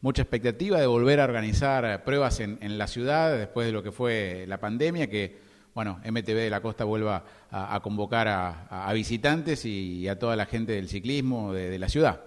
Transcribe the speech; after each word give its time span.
mucha 0.00 0.22
expectativa 0.22 0.78
de 0.80 0.86
volver 0.86 1.20
a 1.20 1.24
organizar 1.24 2.04
pruebas 2.04 2.40
en, 2.40 2.58
en 2.62 2.78
la 2.78 2.86
ciudad 2.86 3.36
después 3.36 3.66
de 3.66 3.72
lo 3.72 3.82
que 3.82 3.92
fue 3.92 4.44
la 4.48 4.58
pandemia, 4.58 5.08
que 5.08 5.50
bueno, 5.74 5.98
MTV 6.04 6.34
de 6.34 6.50
la 6.50 6.60
Costa 6.60 6.84
vuelva 6.84 7.22
a, 7.50 7.80
convocar 7.80 8.28
a, 8.28 8.92
visitantes 8.92 9.64
y, 9.64 10.08
a 10.08 10.18
toda 10.18 10.36
la 10.36 10.46
gente 10.46 10.72
del 10.72 10.88
ciclismo 10.88 11.52
de, 11.52 11.78
la 11.78 11.88
ciudad. 11.88 12.20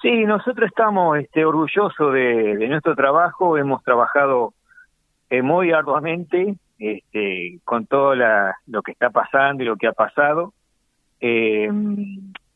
Sí, 0.00 0.24
nosotros 0.24 0.68
estamos 0.68 1.18
este, 1.18 1.44
orgullosos 1.44 2.12
de, 2.12 2.68
nuestro 2.68 2.94
trabajo, 2.94 3.56
hemos 3.56 3.82
trabajado 3.82 4.54
eh, 5.30 5.42
muy 5.42 5.72
arduamente 5.72 6.56
este, 6.78 7.60
con 7.64 7.86
todo 7.86 8.14
lo 8.14 8.82
que 8.82 8.92
está 8.92 9.10
pasando 9.10 9.62
y 9.62 9.66
lo 9.66 9.76
que 9.76 9.86
ha 9.86 9.92
pasado. 9.92 10.52
Eh, 11.20 11.70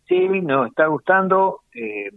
sí, 0.08 0.28
nos 0.42 0.68
está 0.68 0.86
gustando. 0.86 1.60
Eh, 1.72 2.10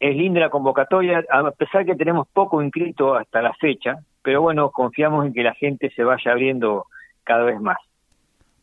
es 0.00 0.16
linda 0.16 0.40
la 0.40 0.48
convocatoria, 0.48 1.22
a 1.30 1.50
pesar 1.50 1.84
que 1.84 1.94
tenemos 1.94 2.26
poco 2.28 2.62
inscrito 2.62 3.14
hasta 3.14 3.42
la 3.42 3.52
fecha, 3.52 3.98
pero 4.22 4.40
bueno, 4.40 4.70
confiamos 4.70 5.26
en 5.26 5.34
que 5.34 5.42
la 5.42 5.54
gente 5.54 5.90
se 5.94 6.02
vaya 6.02 6.32
abriendo 6.32 6.86
cada 7.22 7.44
vez 7.44 7.60
más. 7.60 7.76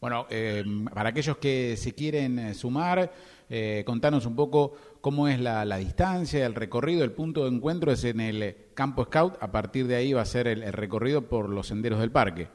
Bueno, 0.01 0.25
eh, 0.31 0.63
para 0.93 1.09
aquellos 1.09 1.37
que 1.37 1.77
se 1.77 1.93
quieren 1.93 2.39
eh, 2.39 2.53
sumar, 2.55 3.11
eh, 3.49 3.83
contanos 3.85 4.25
un 4.25 4.35
poco 4.35 4.73
cómo 4.99 5.27
es 5.27 5.39
la, 5.39 5.63
distancia, 5.77 6.45
el 6.45 6.55
recorrido, 6.55 7.03
el 7.03 7.11
punto 7.11 7.43
de 7.43 7.55
encuentro 7.55 7.91
es 7.91 8.03
en 8.03 8.19
el 8.19 8.55
campo 8.73 9.05
Scout, 9.05 9.35
a 9.39 9.51
partir 9.51 9.85
de 9.85 9.95
ahí 9.95 10.13
va 10.13 10.21
a 10.21 10.25
ser 10.25 10.47
el, 10.47 10.73
recorrido 10.73 11.29
por 11.29 11.49
los 11.49 11.67
senderos 11.67 11.99
del 11.99 12.11
parque. 12.11 12.47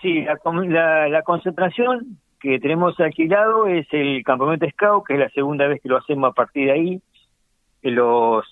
Sí, 0.00 0.22
la, 0.22 1.08
la 1.08 1.22
concentración 1.22 2.18
que 2.44 2.60
tenemos 2.60 3.00
alquilado 3.00 3.66
es 3.66 3.86
el 3.92 4.22
campamento 4.22 4.68
Scout, 4.68 5.06
que 5.06 5.14
es 5.14 5.18
la 5.18 5.30
segunda 5.30 5.66
vez 5.66 5.80
que 5.80 5.88
lo 5.88 5.96
hacemos 5.96 6.30
a 6.30 6.34
partir 6.34 6.66
de 6.66 6.72
ahí. 6.72 7.02
Los, 7.80 8.44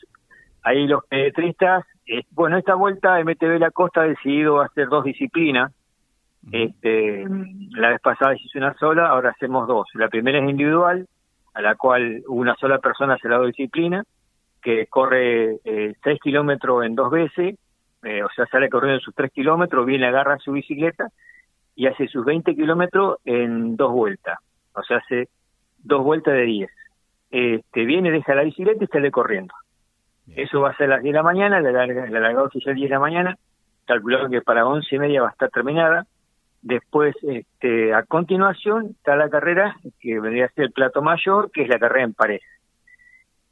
ahí 0.62 0.87
los 0.87 1.05
pedetristas, 1.05 1.84
eh, 2.06 2.22
bueno, 2.30 2.56
esta 2.56 2.75
vuelta 2.75 3.22
MTV 3.22 3.58
La 3.58 3.70
Costa 3.70 4.00
ha 4.00 4.05
decidido 4.05 4.62
hacer 4.62 4.89
dos 4.89 5.05
disciplinas. 5.05 5.75
Este, 6.50 7.27
la 7.72 7.91
vez 7.91 8.00
pasada 8.00 8.34
hice 8.34 8.56
una 8.56 8.72
sola, 8.78 9.08
ahora 9.08 9.28
hacemos 9.28 9.69
dos. 9.69 9.86
La 9.92 10.08
primera 10.08 10.39
es 10.39 10.48
individual, 10.48 11.06
a 11.52 11.61
la 11.61 11.74
cual 11.74 12.22
una 12.28 12.55
sola 12.55 12.78
persona 12.78 13.19
se 13.19 13.28
la 13.28 13.41
da 13.41 13.45
disciplina, 13.45 14.05
que 14.62 14.86
corre 14.86 15.58
eh, 15.67 15.92
seis 16.02 16.19
kilómetros 16.19 16.86
en 16.86 16.95
dos 16.95 17.11
veces, 17.11 17.58
eh, 18.05 18.22
o 18.22 18.30
sea, 18.34 18.47
sale 18.47 18.70
corriendo 18.70 19.00
sus 19.00 19.14
tres 19.14 19.30
kilómetros, 19.33 19.84
viene, 19.84 20.06
agarra 20.06 20.39
su 20.39 20.52
bicicleta 20.52 21.08
y 21.75 21.87
hace 21.87 22.09
sus 22.09 22.25
20 22.25 22.55
kilómetros 22.55 23.19
en 23.25 23.77
dos 23.77 23.92
vueltas. 23.92 24.39
O 24.75 24.83
sea, 24.83 24.98
hace 24.98 25.28
dos 25.79 26.05
vueltas 26.05 26.34
de 26.34 26.42
10. 26.42 26.70
Este, 27.31 27.84
viene, 27.84 28.11
deja 28.11 28.34
la 28.34 28.42
bicicleta 28.42 28.84
y 28.84 28.89
sale 28.89 29.11
corriendo. 29.11 29.55
Eso 30.29 30.61
va 30.61 30.70
a 30.70 30.77
ser 30.77 30.87
a 30.87 30.97
las 30.97 31.03
10 31.03 31.12
de 31.12 31.17
la 31.17 31.23
mañana, 31.23 31.61
la 31.61 31.73
larga, 31.73 32.06
la 32.06 32.20
larga 32.20 32.42
oficial 32.42 32.75
10 32.75 32.89
de 32.89 32.95
la 32.95 33.01
mañana, 33.01 33.39
calculado 33.87 34.31
que 34.31 34.41
para 34.41 34.67
11 34.67 34.95
y 34.95 34.98
media 34.98 35.23
va 35.23 35.29
a 35.29 35.33
estar 35.33 35.51
terminada. 35.51 36.06
Después, 36.62 37.17
este, 37.23 37.92
a 37.92 38.05
continuación, 38.05 38.91
está 38.91 39.17
la 39.17 39.29
carrera 39.29 39.77
que 40.01 40.20
vendría 40.20 40.47
a 40.47 40.51
ser 40.51 40.67
el 40.67 40.73
plato 40.73 41.03
mayor, 41.03 41.51
que 41.51 41.62
es 41.62 41.69
la 41.69 41.79
carrera 41.79 42.05
en 42.05 42.14
pareja, 42.14 42.47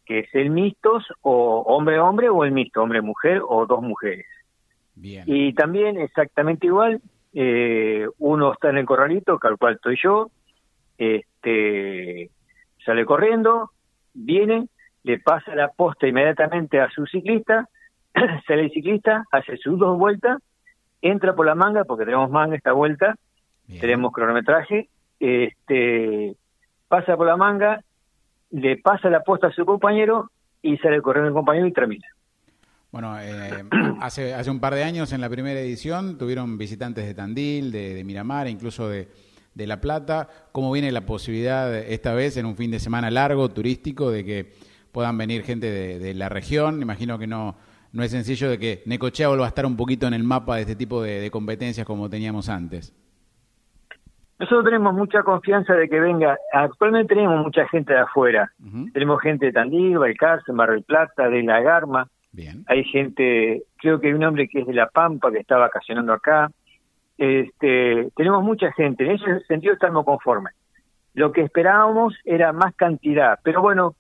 que 0.06 0.20
es 0.20 0.34
el 0.34 0.50
mixtos 0.50 1.04
o 1.22 1.62
hombre-hombre 1.66 2.28
o 2.28 2.44
el 2.44 2.52
mixto, 2.52 2.82
hombre-mujer 2.82 3.42
o 3.46 3.66
dos 3.66 3.82
mujeres. 3.82 4.26
Bien. 4.94 5.24
Y 5.26 5.52
también 5.54 5.98
exactamente 5.98 6.66
igual, 6.66 7.00
eh, 7.32 8.06
uno 8.18 8.52
está 8.52 8.70
en 8.70 8.78
el 8.78 8.86
corralito, 8.86 9.38
al 9.42 9.58
cual 9.58 9.74
estoy 9.74 9.98
yo, 10.02 10.30
este, 10.98 12.30
sale 12.84 13.04
corriendo, 13.04 13.70
viene, 14.14 14.68
le 15.02 15.18
pasa 15.18 15.54
la 15.54 15.68
posta 15.68 16.06
inmediatamente 16.06 16.80
a 16.80 16.90
su 16.90 17.06
ciclista, 17.06 17.68
sale 18.46 18.62
el 18.64 18.70
ciclista, 18.70 19.24
hace 19.30 19.56
sus 19.56 19.78
dos 19.78 19.98
vueltas, 19.98 20.38
entra 21.02 21.34
por 21.34 21.46
la 21.46 21.54
manga, 21.54 21.84
porque 21.84 22.04
tenemos 22.04 22.30
manga 22.30 22.56
esta 22.56 22.72
vuelta, 22.72 23.14
tenemos 23.80 24.12
cronometraje, 24.12 24.88
este, 25.20 26.34
pasa 26.88 27.16
por 27.16 27.26
la 27.26 27.36
manga, 27.36 27.80
le 28.50 28.76
pasa 28.78 29.08
la 29.10 29.20
posta 29.20 29.46
a 29.46 29.52
su 29.52 29.64
compañero 29.64 30.30
y 30.60 30.76
sale 30.78 31.00
corriendo 31.00 31.28
el 31.28 31.34
compañero 31.34 31.66
y 31.66 31.72
termina. 31.72 32.06
Bueno, 32.92 33.16
eh, 33.20 33.64
hace, 34.00 34.34
hace 34.34 34.50
un 34.50 34.60
par 34.60 34.74
de 34.74 34.84
años 34.84 35.12
en 35.12 35.20
la 35.20 35.28
primera 35.28 35.60
edición 35.60 36.18
tuvieron 36.18 36.58
visitantes 36.58 37.06
de 37.06 37.14
Tandil, 37.14 37.72
de, 37.72 38.02
Miramar, 38.04 38.48
incluso 38.48 38.88
de, 38.88 39.08
de, 39.54 39.66
La 39.66 39.80
Plata. 39.80 40.28
¿Cómo 40.52 40.72
viene 40.72 40.92
la 40.92 41.06
posibilidad 41.06 41.74
esta 41.74 42.14
vez 42.14 42.36
en 42.36 42.46
un 42.46 42.56
fin 42.56 42.70
de 42.70 42.78
semana 42.78 43.10
largo, 43.10 43.48
turístico, 43.48 44.10
de 44.10 44.24
que 44.24 44.52
puedan 44.92 45.16
venir 45.16 45.42
gente 45.42 45.70
de, 45.98 46.14
la 46.14 46.28
región? 46.28 46.82
Imagino 46.82 47.18
que 47.18 47.26
no, 47.26 47.56
no 47.92 48.02
es 48.02 48.10
sencillo 48.10 48.50
de 48.50 48.58
que 48.58 48.82
Necochea 48.86 49.28
vuelva 49.28 49.44
a 49.44 49.48
estar 49.48 49.66
un 49.66 49.76
poquito 49.76 50.06
en 50.06 50.14
el 50.14 50.24
mapa 50.24 50.56
de 50.56 50.62
este 50.62 50.76
tipo 50.76 51.02
de, 51.02 51.30
competencias 51.30 51.86
como 51.86 52.10
teníamos 52.10 52.48
antes. 52.48 52.96
Nosotros 54.40 54.64
tenemos 54.64 54.94
mucha 54.94 55.22
confianza 55.22 55.74
de 55.74 55.86
que 55.86 56.00
venga. 56.00 56.34
Actualmente 56.50 57.14
tenemos 57.14 57.44
mucha 57.44 57.68
gente 57.68 57.92
de 57.92 57.98
afuera. 57.98 58.50
Tenemos 58.94 59.20
gente 59.20 59.44
de 59.44 59.52
Tandil, 59.52 59.98
Balcarce, 59.98 60.50
Mar 60.54 60.70
del 60.70 60.82
Plata, 60.82 61.28
de 61.28 61.42
La 61.42 61.60
Garma 61.60 62.08
hay 62.66 62.84
gente, 62.84 63.62
creo 63.76 64.00
que 64.00 64.08
hay 64.08 64.12
un 64.12 64.24
hombre 64.24 64.48
que 64.48 64.60
es 64.60 64.66
de 64.66 64.74
La 64.74 64.88
Pampa 64.88 65.30
que 65.30 65.38
está 65.38 65.56
vacacionando 65.56 66.12
acá. 66.12 66.50
Este, 67.18 68.10
tenemos 68.16 68.42
mucha 68.42 68.72
gente, 68.72 69.04
en 69.04 69.12
ese 69.12 69.40
sentido 69.46 69.74
estamos 69.74 70.04
conformes. 70.04 70.54
Lo 71.14 71.32
que 71.32 71.42
esperábamos 71.42 72.14
era 72.24 72.52
más 72.52 72.74
cantidad, 72.74 73.38
pero 73.42 73.60
bueno, 73.60 73.94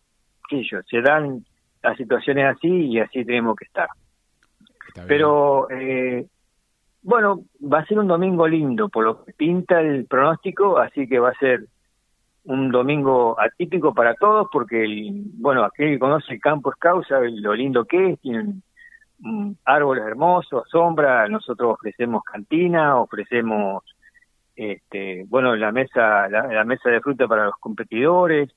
qué 0.48 0.62
yo, 0.64 0.82
se 0.82 1.00
dan 1.00 1.44
las 1.82 1.96
situaciones 1.96 2.56
así 2.56 2.68
y 2.68 3.00
así 3.00 3.24
tenemos 3.24 3.56
que 3.56 3.64
estar. 3.64 3.88
Pero 5.06 5.70
eh, 5.70 6.26
bueno, 7.02 7.44
va 7.60 7.80
a 7.80 7.86
ser 7.86 7.98
un 7.98 8.08
domingo 8.08 8.46
lindo, 8.46 8.88
por 8.88 9.04
lo 9.04 9.24
que 9.24 9.32
pinta 9.32 9.80
el 9.80 10.06
pronóstico, 10.06 10.78
así 10.78 11.06
que 11.06 11.18
va 11.18 11.30
a 11.30 11.38
ser 11.38 11.64
un 12.44 12.70
domingo 12.70 13.38
atípico 13.38 13.94
para 13.94 14.14
todos 14.14 14.48
porque, 14.52 14.84
el, 14.84 15.22
bueno, 15.34 15.64
aquel 15.64 15.90
que 15.90 15.98
conoce 15.98 16.34
el 16.34 16.40
campo 16.40 16.70
es 16.70 16.76
causa 16.78 17.20
lo 17.20 17.54
lindo 17.54 17.84
que 17.84 18.12
es, 18.12 18.20
tienen 18.20 18.62
árboles 19.64 20.04
hermosos, 20.04 20.68
sombra, 20.70 21.28
nosotros 21.28 21.74
ofrecemos 21.74 22.22
cantina, 22.24 22.96
ofrecemos, 22.96 23.84
este, 24.56 25.24
bueno, 25.28 25.54
la 25.56 25.72
mesa, 25.72 26.28
la, 26.28 26.64
mesa 26.64 26.90
de 26.90 27.00
fruta 27.00 27.28
para 27.28 27.44
los 27.44 27.54
competidores, 27.60 28.50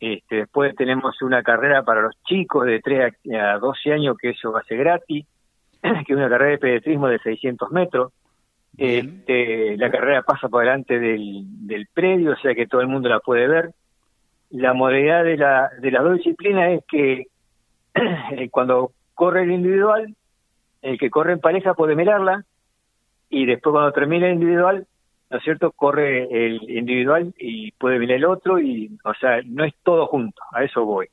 este, 0.00 0.36
después 0.36 0.74
tenemos 0.74 1.20
una 1.22 1.42
carrera 1.42 1.82
para 1.82 2.02
los 2.02 2.14
chicos 2.24 2.66
de 2.66 2.80
3 2.80 3.14
a 3.40 3.58
12 3.58 3.92
años, 3.92 4.16
que 4.18 4.30
eso 4.30 4.52
va 4.52 4.60
a 4.60 4.64
ser 4.64 4.78
gratis, 4.78 5.26
que 5.82 6.12
es 6.12 6.16
una 6.16 6.28
carrera 6.28 6.52
de 6.52 6.58
pedetrismo 6.58 7.08
de 7.08 7.18
600 7.18 7.70
metros. 7.70 8.12
Este, 8.76 9.76
la 9.76 9.90
carrera 9.90 10.22
pasa 10.22 10.48
por 10.48 10.64
delante 10.64 10.98
del, 10.98 11.44
del, 11.66 11.86
predio, 11.92 12.32
o 12.32 12.36
sea 12.36 12.54
que 12.54 12.66
todo 12.66 12.80
el 12.80 12.88
mundo 12.88 13.08
la 13.08 13.20
puede 13.20 13.46
ver. 13.46 13.70
La 14.50 14.72
modalidad 14.72 15.24
de, 15.24 15.36
la, 15.36 15.70
de 15.80 15.90
las 15.90 16.02
dos 16.02 16.16
disciplinas 16.16 16.72
es 16.72 16.84
que 16.88 17.26
eh, 18.32 18.48
cuando 18.50 18.92
corre 19.14 19.44
el 19.44 19.52
individual, 19.52 20.14
el 20.82 20.98
que 20.98 21.10
corre 21.10 21.32
en 21.32 21.40
pareja 21.40 21.74
puede 21.74 21.94
mirarla 21.94 22.44
y 23.30 23.46
después 23.46 23.72
cuando 23.72 23.92
termina 23.92 24.26
el 24.26 24.34
individual, 24.34 24.86
¿no 25.30 25.38
es 25.38 25.44
cierto? 25.44 25.72
Corre 25.72 26.24
el 26.24 26.68
individual 26.68 27.32
y 27.38 27.72
puede 27.72 27.98
mirar 27.98 28.16
el 28.16 28.24
otro 28.24 28.60
y, 28.60 28.98
o 29.04 29.14
sea, 29.14 29.40
no 29.46 29.64
es 29.64 29.74
todo 29.82 30.06
junto, 30.06 30.42
a 30.52 30.64
eso 30.64 30.84
voy. 30.84 31.08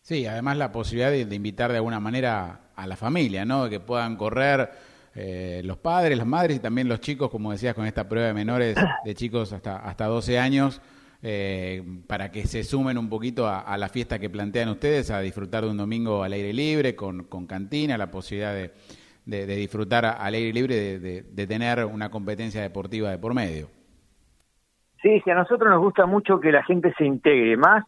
Sí, 0.00 0.26
además 0.26 0.58
la 0.58 0.70
posibilidad 0.70 1.10
de, 1.10 1.24
de 1.24 1.34
invitar 1.34 1.70
de 1.70 1.78
alguna 1.78 1.98
manera 1.98 2.60
a 2.76 2.86
la 2.86 2.96
familia, 2.96 3.44
¿no? 3.44 3.68
Que 3.68 3.80
puedan 3.80 4.16
correr 4.16 4.70
eh, 5.14 5.62
los 5.64 5.76
padres, 5.78 6.18
las 6.18 6.26
madres 6.26 6.56
y 6.56 6.60
también 6.60 6.88
los 6.88 7.00
chicos, 7.00 7.30
como 7.30 7.52
decías, 7.52 7.74
con 7.74 7.86
esta 7.86 8.08
prueba 8.08 8.28
de 8.28 8.34
menores, 8.34 8.76
de 9.04 9.14
chicos 9.14 9.52
hasta, 9.52 9.76
hasta 9.76 10.06
12 10.06 10.38
años, 10.38 10.82
eh, 11.22 11.82
para 12.06 12.30
que 12.30 12.46
se 12.46 12.64
sumen 12.64 12.98
un 12.98 13.08
poquito 13.08 13.48
a, 13.48 13.76
la 13.78 13.88
fiesta 13.88 14.18
que 14.18 14.28
plantean 14.28 14.68
ustedes, 14.68 15.10
a 15.10 15.20
disfrutar 15.20 15.64
de 15.64 15.70
un 15.70 15.76
domingo 15.76 16.22
al 16.22 16.32
aire 16.32 16.52
libre, 16.52 16.94
con, 16.96 17.24
con 17.24 17.46
cantina, 17.46 17.96
la 17.96 18.10
posibilidad 18.10 18.52
de, 18.52 18.72
de, 19.24 19.56
disfrutar 19.56 20.04
al 20.04 20.34
aire 20.34 20.52
libre, 20.52 20.98
de, 20.98 21.46
tener 21.46 21.84
una 21.84 22.10
competencia 22.10 22.60
deportiva 22.60 23.10
de 23.10 23.18
por 23.18 23.34
medio. 23.34 23.68
Sí, 25.02 25.20
sí, 25.20 25.30
a 25.30 25.34
nosotros 25.34 25.70
nos 25.70 25.80
gusta 25.80 26.06
mucho 26.06 26.40
que 26.40 26.50
la 26.50 26.62
gente 26.64 26.92
se 26.96 27.04
integre 27.04 27.56
más 27.56 27.84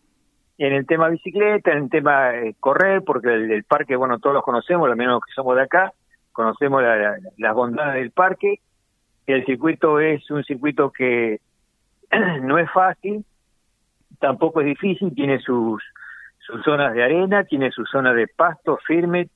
en 0.58 0.72
el 0.72 0.87
tema 0.87 1.08
bicicleta, 1.08 1.72
en 1.72 1.84
el 1.84 1.90
tema 1.90 2.34
eh, 2.34 2.55
correr, 2.61 3.02
porque 3.05 3.29
el, 3.29 3.64
parque, 3.64 3.96
bueno, 3.96 4.19
todos 4.19 4.34
los 4.34 4.44
conocemos, 4.44 4.88
al 4.88 4.96
menos 4.96 5.20
que 5.20 5.32
somos 5.34 5.56
de 5.56 5.62
acá, 5.62 5.93
conocemos 6.36 6.82
las 6.82 7.18
la 7.38 7.52
bondades 7.54 7.94
del 7.94 8.10
parque. 8.10 8.60
El 9.26 9.46
circuito 9.46 9.98
es 10.00 10.30
un 10.30 10.44
circuito 10.44 10.90
que 10.90 11.40
no 12.42 12.58
es 12.58 12.70
fácil, 12.70 13.24
tampoco 14.20 14.60
es 14.60 14.66
difícil, 14.66 15.14
tiene 15.14 15.40
sus, 15.40 15.82
zonas 16.62 16.92
de 16.92 17.02
arena, 17.02 17.44
tiene 17.44 17.70
sus 17.70 17.88
zonas 17.88 18.14
de 18.14 18.28
pasto 18.28 18.78
firme, 18.86 19.30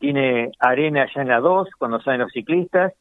tiene 0.00 0.50
arena 0.58 1.06
ya 1.14 1.22
en 1.22 1.28
la 1.28 1.38
2 1.38 1.68
cuando 1.78 2.00
salen 2.00 2.22
los 2.22 2.32
ciclistas, 2.32 2.92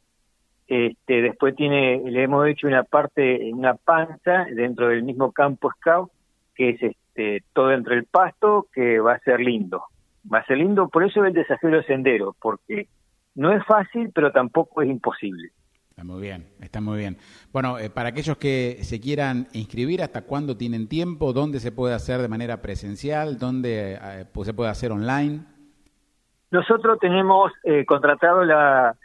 este, 0.68 1.24
después 1.24 1.56
tiene, 1.56 2.00
le 2.06 2.24
hemos 2.24 2.48
hecho 2.48 2.68
una 2.68 2.84
parte, 2.84 3.50
una 3.52 3.74
panza 3.74 4.46
dentro 4.54 4.88
del 4.90 5.02
mismo 5.02 5.32
campo 5.32 5.72
scout, 5.72 6.12
que 6.56 6.70
es 6.70 6.84
este, 6.84 7.44
todo 7.54 7.72
entre 7.72 7.96
el 7.96 8.06
pasto, 8.06 8.68
que 8.72 9.00
va 9.00 9.14
a 9.14 9.20
ser 9.20 9.40
lindo. 9.40 9.86
Va 10.32 10.38
a 10.38 10.46
ser 10.46 10.60
lindo, 10.60 10.88
por 10.88 11.04
eso 11.04 11.26
el 11.26 11.34
desafío 11.34 11.72
del 11.72 11.86
sendero, 11.88 12.36
porque 12.40 12.88
no 13.36 13.54
es 13.54 13.64
fácil, 13.66 14.12
pero 14.14 14.32
tampoco 14.32 14.82
es 14.82 14.90
imposible. 14.90 15.52
Está 15.90 16.04
muy 16.04 16.22
bien, 16.22 16.48
está 16.62 16.82
muy 16.82 16.98
bien. 16.98 17.18
Bueno, 17.52 17.78
eh, 17.78 17.90
para 17.90 18.10
aquellos 18.10 18.38
que 18.38 18.78
se 18.82 19.00
quieran 19.00 19.48
inscribir, 19.54 20.02
¿hasta 20.02 20.24
cuándo 20.24 20.58
tienen 20.58 20.88
tiempo? 20.88 21.34
¿Dónde 21.34 21.60
se 21.60 21.72
puede 21.72 21.94
hacer 21.94 22.22
de 22.22 22.28
manera 22.28 22.62
presencial? 22.62 23.38
¿Dónde 23.38 24.00
eh, 24.02 24.26
pues, 24.34 24.48
se 24.48 24.54
puede 24.54 24.72
hacer 24.72 24.92
online? 24.92 25.42
Nosotros 26.50 26.98
tenemos 27.00 27.52
eh, 27.64 27.86
contratado 27.86 28.44
la, 28.44 28.96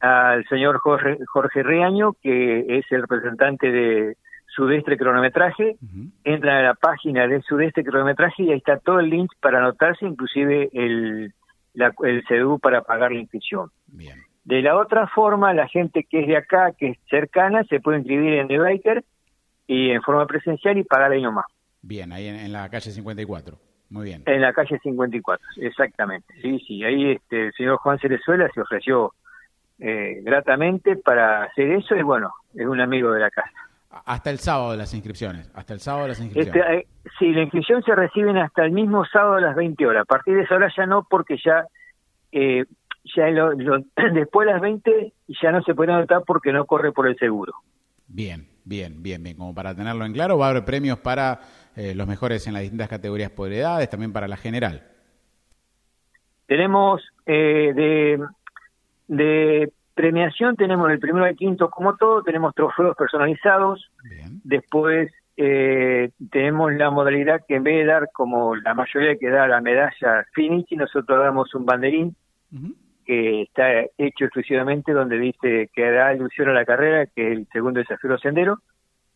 al 0.00 0.44
señor 0.48 0.78
Jorge, 0.78 1.18
Jorge 1.26 1.62
Reaño, 1.62 2.14
que 2.22 2.78
es 2.78 2.84
el 2.90 3.02
representante 3.02 3.70
de 3.70 4.16
Sudeste 4.48 4.96
Cronometraje. 4.96 5.76
Entran 6.24 6.56
a 6.56 6.62
la 6.62 6.74
página 6.74 7.26
de 7.26 7.42
Sudeste 7.42 7.84
Cronometraje 7.84 8.42
y 8.42 8.50
ahí 8.50 8.58
está 8.58 8.78
todo 8.78 8.98
el 8.98 9.08
link 9.08 9.30
para 9.40 9.58
anotarse, 9.58 10.04
inclusive 10.04 10.68
el, 10.72 11.32
el 11.74 12.24
CDU 12.24 12.58
para 12.58 12.82
pagar 12.82 13.12
la 13.12 13.20
inscripción. 13.20 13.70
Bien. 13.86 14.16
De 14.44 14.62
la 14.62 14.76
otra 14.76 15.06
forma, 15.06 15.52
la 15.54 15.68
gente 15.68 16.04
que 16.04 16.20
es 16.20 16.26
de 16.26 16.36
acá, 16.36 16.72
que 16.76 16.88
es 16.88 16.98
cercana, 17.08 17.62
se 17.64 17.80
puede 17.80 17.98
inscribir 17.98 18.34
en 18.34 18.48
The 18.48 18.58
Baker 18.58 19.04
y 19.66 19.90
en 19.90 20.02
forma 20.02 20.26
presencial 20.26 20.78
y 20.78 20.84
pagar 20.84 21.12
ahí 21.12 21.22
nomás. 21.22 21.46
Bien, 21.82 22.12
ahí 22.12 22.26
en, 22.26 22.52
la 22.52 22.68
calle 22.68 22.90
54. 22.90 23.56
Muy 23.90 24.04
bien. 24.04 24.22
En 24.26 24.40
la 24.40 24.52
calle 24.52 24.78
54, 24.82 25.46
exactamente. 25.58 26.34
Sí, 26.42 26.58
sí, 26.66 26.84
ahí 26.84 27.12
este, 27.12 27.46
el 27.46 27.52
señor 27.52 27.76
Juan 27.78 27.98
Cerezuela 27.98 28.48
se 28.54 28.60
ofreció 28.60 29.12
eh, 29.78 30.20
gratamente 30.22 30.96
para 30.96 31.44
hacer 31.44 31.70
eso 31.72 31.96
y 31.96 32.02
bueno, 32.02 32.32
es 32.54 32.66
un 32.66 32.80
amigo 32.80 33.12
de 33.12 33.20
la 33.20 33.30
casa. 33.30 33.69
Hasta 33.90 34.30
el 34.30 34.38
sábado 34.38 34.70
de 34.70 34.76
las 34.76 34.94
inscripciones, 34.94 35.50
hasta 35.54 35.74
el 35.74 35.80
sábado 35.80 36.04
de 36.04 36.08
las 36.10 36.20
inscripciones. 36.20 36.62
Este, 36.62 36.76
eh, 36.76 36.86
sí, 37.18 37.32
la 37.32 37.42
inscripción 37.42 37.82
se 37.82 37.94
reciben 37.94 38.36
hasta 38.36 38.64
el 38.64 38.70
mismo 38.70 39.04
sábado 39.04 39.34
a 39.34 39.40
las 39.40 39.56
20 39.56 39.84
horas. 39.84 40.02
A 40.02 40.04
partir 40.04 40.36
de 40.36 40.42
esa 40.42 40.54
hora 40.54 40.72
ya 40.76 40.86
no, 40.86 41.06
porque 41.10 41.36
ya 41.44 41.66
eh, 42.30 42.64
ya 43.16 43.26
después 44.12 44.46
de 44.46 44.52
las 44.52 44.60
20 44.60 45.12
ya 45.42 45.52
no 45.52 45.62
se 45.62 45.74
puede 45.74 45.92
anotar 45.92 46.22
porque 46.26 46.52
no 46.52 46.66
corre 46.66 46.92
por 46.92 47.06
el 47.06 47.16
seguro. 47.16 47.54
Bien, 48.06 48.46
bien, 48.64 49.02
bien, 49.02 49.22
bien. 49.22 49.36
Como 49.36 49.54
para 49.54 49.74
tenerlo 49.74 50.04
en 50.04 50.12
claro, 50.12 50.38
va 50.38 50.46
a 50.46 50.50
haber 50.50 50.64
premios 50.64 50.98
para 50.98 51.40
eh, 51.76 51.94
los 51.94 52.06
mejores 52.06 52.46
en 52.46 52.54
las 52.54 52.62
distintas 52.62 52.88
categorías 52.88 53.30
por 53.30 53.52
edades, 53.52 53.88
también 53.88 54.12
para 54.12 54.28
la 54.28 54.36
general. 54.36 54.86
Tenemos 56.46 57.00
eh, 57.26 57.72
de, 57.74 58.20
de 59.06 59.72
premiación, 59.94 60.56
tenemos 60.56 60.90
el 60.90 60.98
primero 60.98 61.24
al 61.24 61.36
quinto, 61.36 61.70
como 61.70 61.96
todo, 61.96 62.22
tenemos 62.22 62.54
trofeos 62.54 62.96
personalizados. 62.96 63.90
Después 64.44 65.10
eh, 65.36 66.10
tenemos 66.30 66.72
la 66.74 66.90
modalidad 66.90 67.42
que 67.46 67.56
en 67.56 67.64
vez 67.64 67.78
de 67.78 67.84
dar 67.86 68.10
como 68.12 68.54
la 68.56 68.74
mayoría 68.74 69.16
que 69.16 69.28
da 69.30 69.46
la 69.48 69.60
medalla 69.60 70.26
finish, 70.34 70.66
nosotros 70.72 71.18
damos 71.18 71.54
un 71.54 71.64
banderín 71.64 72.14
que 73.06 73.42
está 73.42 73.80
hecho 73.98 74.24
exclusivamente 74.24 74.92
donde 74.92 75.18
dice 75.18 75.70
que 75.74 75.90
da 75.90 76.08
alusión 76.08 76.48
a 76.48 76.52
la 76.52 76.64
carrera, 76.64 77.06
que 77.06 77.32
es 77.32 77.38
el 77.38 77.48
segundo 77.52 77.80
desafío 77.80 78.18
sendero, 78.18 78.58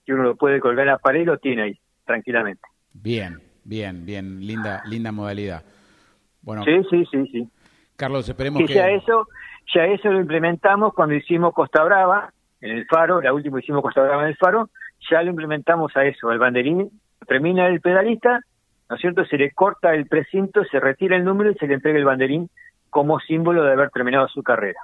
que 0.04 0.12
uno 0.12 0.22
lo 0.22 0.36
puede 0.36 0.60
colgar 0.60 0.88
a 0.88 0.92
la 0.92 0.98
pared 0.98 1.20
y 1.20 1.24
lo 1.26 1.38
tiene 1.38 1.62
ahí, 1.62 1.78
tranquilamente. 2.04 2.62
Bien, 2.92 3.40
bien, 3.64 4.04
bien, 4.04 4.40
linda, 4.46 4.82
linda 4.86 5.12
modalidad. 5.12 5.62
Bueno, 6.42 6.64
sí, 6.64 6.82
sí, 6.90 7.04
sí, 7.10 7.26
sí. 7.32 7.48
Carlos, 7.96 8.28
esperemos 8.28 8.62
que... 8.66 8.74
Ya 8.74 8.88
eso, 8.88 9.28
ya 9.72 9.84
eso 9.84 10.10
lo 10.10 10.20
implementamos 10.20 10.94
cuando 10.94 11.14
hicimos 11.14 11.54
Costa 11.54 11.82
Brava, 11.84 12.32
en 12.60 12.70
el 12.70 12.86
faro, 12.86 13.20
la 13.20 13.32
última 13.32 13.60
hicimos 13.60 13.82
Costa 13.82 14.02
Brava 14.02 14.22
en 14.22 14.28
el 14.28 14.36
faro, 14.36 14.70
ya 15.10 15.22
lo 15.22 15.30
implementamos 15.30 15.96
a 15.96 16.04
eso, 16.04 16.30
al 16.30 16.38
banderín, 16.38 16.90
termina 17.26 17.66
el 17.68 17.80
pedalista, 17.80 18.40
¿no 18.88 18.96
es 18.96 19.00
cierto? 19.00 19.24
Se 19.26 19.36
le 19.36 19.50
corta 19.52 19.94
el 19.94 20.06
precinto, 20.06 20.64
se 20.64 20.80
retira 20.80 21.16
el 21.16 21.24
número 21.24 21.50
y 21.50 21.54
se 21.54 21.66
le 21.66 21.74
entrega 21.74 21.98
el 21.98 22.04
banderín 22.04 22.50
como 22.90 23.20
símbolo 23.20 23.62
de 23.64 23.72
haber 23.72 23.90
terminado 23.90 24.28
su 24.28 24.42
carrera. 24.42 24.80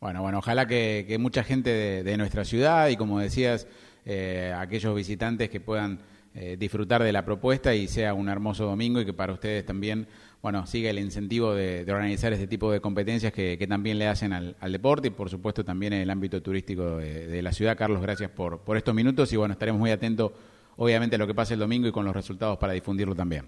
Bueno, 0.00 0.22
bueno, 0.22 0.38
ojalá 0.38 0.66
que, 0.66 1.16
mucha 1.18 1.42
gente 1.42 2.04
de, 2.04 2.16
nuestra 2.16 2.44
ciudad 2.44 2.88
y 2.88 2.96
como 2.96 3.18
decías, 3.18 3.66
eh, 4.04 4.54
aquellos 4.56 4.94
visitantes 4.94 5.48
que 5.48 5.60
puedan 5.60 5.98
eh, 6.38 6.56
disfrutar 6.58 7.02
de 7.02 7.12
la 7.12 7.24
propuesta 7.24 7.74
y 7.74 7.88
sea 7.88 8.12
un 8.12 8.28
hermoso 8.28 8.66
domingo 8.66 9.00
y 9.00 9.06
que 9.06 9.14
para 9.14 9.32
ustedes 9.32 9.64
también, 9.64 10.06
bueno, 10.42 10.66
siga 10.66 10.90
el 10.90 10.98
incentivo 10.98 11.54
de, 11.54 11.86
organizar 11.88 12.30
este 12.34 12.46
tipo 12.46 12.70
de 12.70 12.80
competencias 12.80 13.32
que, 13.32 13.64
también 13.66 13.98
le 13.98 14.06
hacen 14.06 14.34
al, 14.34 14.54
deporte 14.70 15.08
y 15.08 15.10
por 15.12 15.30
supuesto 15.30 15.64
también 15.64 15.94
en 15.94 16.02
el 16.02 16.10
ámbito 16.10 16.42
turístico 16.42 16.98
de, 16.98 17.40
la 17.40 17.52
ciudad. 17.52 17.74
Carlos, 17.74 18.02
gracias 18.02 18.30
por, 18.30 18.60
por 18.60 18.76
estos 18.76 18.94
minutos 18.94 19.32
y 19.32 19.36
bueno, 19.36 19.52
estaremos 19.52 19.80
muy 19.80 19.90
atentos 19.90 20.32
obviamente 20.76 21.16
a 21.16 21.18
lo 21.18 21.26
que 21.26 21.34
pase 21.34 21.54
el 21.54 21.60
domingo 21.60 21.88
y 21.88 21.92
con 21.92 22.04
los 22.04 22.14
resultados 22.14 22.58
para 22.58 22.74
difundirlo 22.74 23.14
también. 23.14 23.46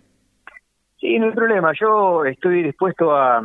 Sí, 0.99 1.19
no 1.19 1.27
hay 1.27 1.33
problema. 1.33 1.73
Yo 1.79 2.25
estoy 2.25 2.63
dispuesto 2.63 3.15
a 3.15 3.43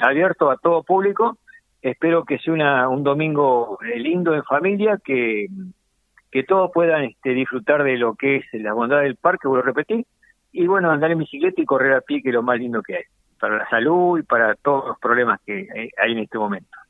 abierto 0.00 0.50
a 0.50 0.56
todo 0.56 0.82
público. 0.82 1.38
Espero 1.80 2.24
que 2.24 2.38
sea 2.38 2.88
un 2.88 3.04
domingo 3.04 3.78
eh, 3.82 4.00
lindo 4.00 4.34
en 4.34 4.42
familia, 4.42 4.98
que, 5.02 5.46
que 6.30 6.44
todos 6.44 6.70
puedan 6.72 7.04
este, 7.04 7.30
disfrutar 7.30 7.82
de 7.84 7.96
lo 7.96 8.14
que 8.14 8.36
es 8.36 8.44
la 8.52 8.72
bondad 8.72 9.00
del 9.00 9.16
parque, 9.16 9.48
vuelvo 9.48 9.64
a 9.64 9.66
repetir, 9.66 10.06
y 10.52 10.66
bueno, 10.66 10.90
andar 10.90 11.10
en 11.10 11.18
bicicleta 11.18 11.60
y 11.60 11.66
correr 11.66 11.92
a 11.92 12.00
pie, 12.00 12.22
que 12.22 12.30
es 12.30 12.34
lo 12.34 12.42
más 12.42 12.58
lindo 12.58 12.82
que 12.82 12.96
hay, 12.96 13.04
para 13.38 13.58
la 13.58 13.68
salud 13.68 14.18
y 14.18 14.22
para 14.22 14.54
todos 14.56 14.88
los 14.88 14.98
problemas 14.98 15.40
que 15.44 15.68
hay 15.96 16.12
en 16.12 16.18
este 16.18 16.38
momento. 16.38 16.80